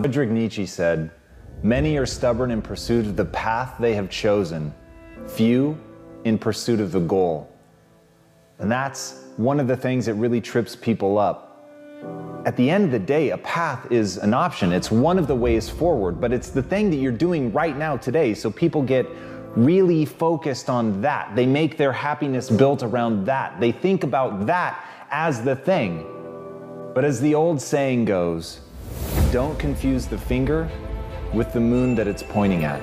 Friedrich 0.00 0.30
Nietzsche 0.30 0.64
said, 0.64 1.10
Many 1.62 1.98
are 1.98 2.06
stubborn 2.06 2.50
in 2.50 2.62
pursuit 2.62 3.04
of 3.04 3.16
the 3.16 3.24
path 3.26 3.74
they 3.78 3.94
have 3.94 4.08
chosen, 4.08 4.72
few 5.26 5.78
in 6.24 6.38
pursuit 6.38 6.80
of 6.80 6.90
the 6.90 7.00
goal. 7.00 7.52
And 8.58 8.72
that's 8.72 9.24
one 9.36 9.60
of 9.60 9.68
the 9.68 9.76
things 9.76 10.06
that 10.06 10.14
really 10.14 10.40
trips 10.40 10.74
people 10.74 11.18
up. 11.18 11.46
At 12.46 12.56
the 12.56 12.70
end 12.70 12.84
of 12.86 12.90
the 12.92 12.98
day, 12.98 13.30
a 13.30 13.38
path 13.38 13.92
is 13.92 14.16
an 14.16 14.32
option. 14.32 14.72
It's 14.72 14.90
one 14.90 15.18
of 15.18 15.26
the 15.26 15.34
ways 15.34 15.68
forward, 15.68 16.18
but 16.18 16.32
it's 16.32 16.48
the 16.48 16.62
thing 16.62 16.88
that 16.88 16.96
you're 16.96 17.12
doing 17.12 17.52
right 17.52 17.76
now 17.76 17.98
today. 17.98 18.32
So 18.32 18.50
people 18.50 18.82
get 18.82 19.06
really 19.54 20.06
focused 20.06 20.70
on 20.70 21.02
that. 21.02 21.36
They 21.36 21.44
make 21.44 21.76
their 21.76 21.92
happiness 21.92 22.48
built 22.48 22.82
around 22.82 23.26
that. 23.26 23.60
They 23.60 23.70
think 23.70 24.02
about 24.02 24.46
that 24.46 24.82
as 25.10 25.42
the 25.42 25.56
thing. 25.56 26.06
But 26.94 27.04
as 27.04 27.20
the 27.20 27.34
old 27.34 27.60
saying 27.60 28.06
goes, 28.06 28.60
don't 29.30 29.56
confuse 29.60 30.06
the 30.06 30.18
finger 30.18 30.68
with 31.32 31.52
the 31.52 31.60
moon 31.60 31.94
that 31.94 32.08
it's 32.08 32.22
pointing 32.22 32.64
at. 32.64 32.82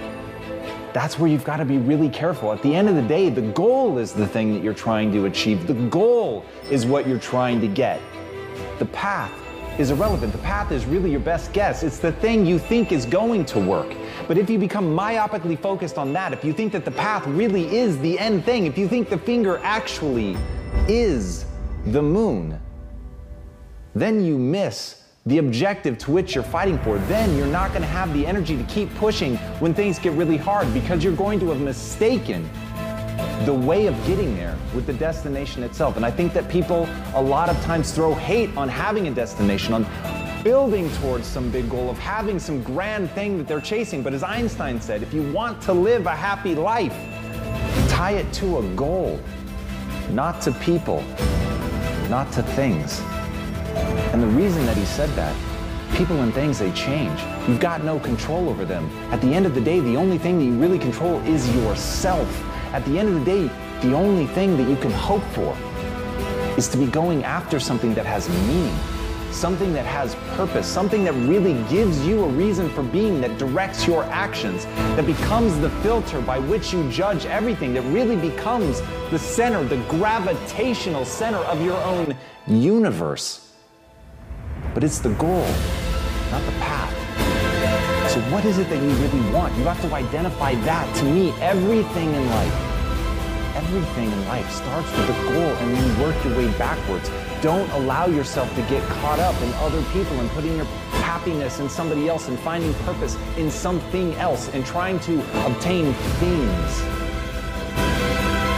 That's 0.94 1.20
where 1.20 1.30
you've 1.30 1.44
got 1.44 1.58
to 1.58 1.66
be 1.66 1.78
really 1.78 2.08
careful. 2.08 2.54
At 2.54 2.62
the 2.62 2.74
end 2.74 2.88
of 2.88 2.96
the 2.96 3.02
day, 3.02 3.30
the 3.30 3.42
goal 3.42 3.98
is 3.98 4.14
the 4.14 4.26
thing 4.26 4.54
that 4.54 4.64
you're 4.64 4.74
trying 4.74 5.12
to 5.12 5.26
achieve. 5.26 5.68
The 5.68 5.74
goal 5.74 6.46
is 6.72 6.86
what 6.86 7.06
you're 7.06 7.20
trying 7.20 7.60
to 7.62 7.68
get. 7.68 8.00
The 8.80 8.86
path 8.86 9.32
is 9.78 9.92
irrelevant. 9.92 10.32
The 10.32 10.38
path 10.40 10.72
is 10.72 10.86
really 10.86 11.12
your 11.12 11.20
best 11.20 11.52
guess. 11.52 11.84
It's 11.84 12.00
the 12.00 12.14
thing 12.14 12.46
you 12.46 12.58
think 12.60 12.94
is 12.94 13.06
going 13.06 13.44
to 13.46 13.60
work. 13.60 13.94
But 14.28 14.38
if 14.38 14.50
you 14.50 14.58
become 14.58 14.86
myopically 14.86 15.60
focused 15.60 15.98
on 15.98 16.14
that, 16.14 16.32
if 16.32 16.46
you 16.46 16.54
think 16.54 16.72
that 16.72 16.86
the 16.86 16.92
path 16.92 17.28
really 17.28 17.76
is 17.76 18.00
the 18.00 18.18
end 18.18 18.46
thing, 18.46 18.66
if 18.66 18.78
you 18.78 18.88
think 18.88 19.10
the 19.10 19.18
finger 19.18 19.60
actually 19.64 20.38
is 20.88 21.46
the 21.88 22.02
moon, 22.02 22.60
then 23.94 24.24
you 24.24 24.38
miss 24.38 25.04
the 25.28 25.40
objective 25.40 25.98
to 25.98 26.12
which 26.12 26.36
you're 26.36 26.44
fighting 26.44 26.80
for. 26.80 26.98
Then 27.00 27.38
you're 27.38 27.48
not 27.48 27.70
going 27.70 27.82
to 27.82 27.88
have 27.88 28.14
the 28.14 28.26
energy 28.26 28.56
to 28.58 28.64
keep 28.64 28.94
pushing 28.96 29.36
when 29.60 29.74
things 29.74 30.00
get 30.00 30.14
really 30.14 30.38
hard 30.38 30.74
because 30.74 31.04
you're 31.04 31.16
going 31.16 31.40
to 31.42 31.50
have 31.50 31.60
mistaken 31.60 32.50
the 33.46 33.54
way 33.54 33.88
of 33.88 33.94
getting 34.06 34.36
there 34.36 34.58
with 34.74 34.86
the 34.86 34.94
destination 34.94 35.64
itself. 35.64 35.98
And 35.98 36.06
I 36.06 36.12
think 36.12 36.34
that 36.34 36.50
people 36.50 36.88
a 37.14 37.22
lot 37.22 37.50
of 37.50 37.62
times 37.64 37.92
throw 37.92 38.14
hate 38.14 38.56
on 38.56 38.70
having 38.70 39.08
a 39.08 39.12
destination, 39.12 39.74
on 39.74 39.86
building 40.44 40.90
towards 40.96 41.28
some 41.28 41.52
big 41.52 41.70
goal, 41.70 41.90
of 41.90 41.98
having 41.98 42.40
some 42.40 42.64
grand 42.64 43.12
thing 43.12 43.38
that 43.38 43.48
they're 43.48 43.62
chasing. 43.62 44.02
But 44.02 44.14
as 44.14 44.24
Einstein 44.24 44.80
said, 44.80 45.04
if 45.04 45.14
you 45.14 45.30
want 45.34 45.62
to 45.64 45.74
live 45.74 46.06
a 46.06 46.16
happy 46.16 46.56
life, 46.56 46.96
tie 47.90 48.12
it 48.12 48.32
to 48.34 48.60
a 48.60 48.64
goal, 48.76 49.20
not 50.12 50.42
to 50.44 50.54
people, 50.54 51.04
not 52.10 52.32
to 52.34 52.44
things. 52.44 53.02
And 54.14 54.22
the 54.22 54.28
reason 54.28 54.66
that 54.66 54.78
he 54.78 54.86
said 54.86 55.10
that, 55.12 55.36
people 55.96 56.22
and 56.22 56.34
things, 56.34 56.60
they 56.60 56.72
change. 56.72 57.20
You've 57.48 57.60
got 57.60 57.84
no 57.84 58.00
control 58.00 58.50
over 58.50 58.66
them. 58.66 58.90
At 59.12 59.22
the 59.22 59.34
end 59.34 59.46
of 59.46 59.56
the 59.56 59.62
day, 59.62 59.80
the 59.80 59.96
only 59.96 60.18
thing 60.18 60.38
that 60.40 60.46
you 60.46 60.58
really 60.58 60.80
control 60.80 61.20
is 61.22 61.54
yourself. 61.56 62.28
At 62.74 62.84
the 62.86 63.00
end 63.00 63.10
of 63.10 63.16
the 63.16 63.26
day, 63.26 63.50
the 63.82 63.94
only 63.94 64.28
thing 64.28 64.58
that 64.58 64.70
you 64.70 64.76
can 64.76 64.92
hope 64.92 65.24
for 65.34 65.56
is 66.58 66.68
to 66.70 66.78
be 66.78 66.88
going 66.88 67.24
after 67.24 67.60
something 67.60 67.94
that 67.94 68.06
has 68.06 68.28
meaning, 68.48 68.76
something 69.32 69.72
that 69.74 69.86
has 69.86 70.16
purpose, 70.36 70.68
something 70.68 71.04
that 71.04 71.14
really 71.14 71.54
gives 71.70 72.06
you 72.06 72.24
a 72.24 72.28
reason 72.28 72.70
for 72.70 72.84
being, 72.84 73.22
that 73.22 73.38
directs 73.38 73.86
your 73.86 74.04
actions, 74.06 74.66
that 74.96 75.06
becomes 75.06 75.58
the 75.60 75.70
filter 75.82 76.22
by 76.22 76.40
which 76.40 76.74
you 76.74 76.90
judge 76.90 77.26
everything, 77.28 77.74
that 77.74 77.84
really 77.84 78.16
becomes 78.16 78.82
the 79.12 79.20
center, 79.20 79.64
the 79.64 79.78
gravitational 79.90 81.06
center 81.06 81.38
of 81.38 81.62
your 81.64 81.78
own 81.84 82.16
universe 82.48 83.47
but 84.78 84.84
it's 84.84 85.00
the 85.00 85.10
goal, 85.16 85.48
not 86.30 86.46
the 86.46 86.52
path. 86.62 86.94
So, 88.12 88.22
what 88.30 88.46
is 88.46 88.60
it 88.60 88.70
that 88.70 88.78
you 88.78 88.90
really 88.90 89.32
want? 89.32 89.58
You 89.58 89.64
have 89.64 89.82
to 89.82 89.92
identify 89.92 90.54
that. 90.54 90.96
To 90.98 91.04
me, 91.04 91.32
everything 91.42 92.14
in 92.14 92.30
life, 92.30 92.54
everything 93.56 94.12
in 94.12 94.28
life 94.28 94.48
starts 94.52 94.88
with 94.92 95.10
a 95.10 95.24
goal 95.34 95.50
and 95.58 95.74
then 95.74 95.82
you 95.82 96.04
work 96.04 96.24
your 96.24 96.38
way 96.38 96.56
backwards. 96.60 97.10
Don't 97.42 97.68
allow 97.72 98.06
yourself 98.06 98.54
to 98.54 98.62
get 98.70 98.88
caught 99.02 99.18
up 99.18 99.34
in 99.42 99.52
other 99.66 99.82
people 99.94 100.14
and 100.20 100.30
putting 100.38 100.56
your 100.56 100.66
happiness 101.02 101.60
in 101.60 101.70
somebody 101.70 102.08
else 102.08 102.28
and 102.28 102.38
finding 102.38 102.72
purpose 102.86 103.18
in 103.36 103.50
something 103.50 104.14
else 104.18 104.48
and 104.50 104.64
trying 104.64 105.00
to 105.00 105.18
obtain 105.48 105.92
things. 106.22 106.82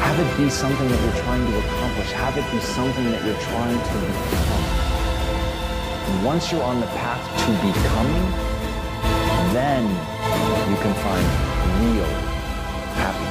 Have 0.03 0.19
it 0.19 0.37
be 0.37 0.49
something 0.49 0.89
that 0.89 1.01
you're 1.01 1.23
trying 1.23 1.49
to 1.49 1.59
accomplish. 1.59 2.11
Have 2.11 2.37
it 2.37 2.51
be 2.51 2.59
something 2.59 3.09
that 3.09 3.23
you're 3.23 3.39
trying 3.39 3.79
to 3.79 4.29
become 4.29 4.68
once 6.23 6.51
you're 6.51 6.63
on 6.63 6.79
the 6.79 6.87
path 6.87 7.23
to 7.45 7.51
becoming, 7.65 8.25
then 9.53 9.83
you 10.69 10.77
can 10.81 10.93
find 11.05 11.25
real 11.81 12.05
happiness. 12.95 13.28